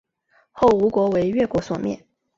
[0.51, 2.03] 后吴国为越国所灭。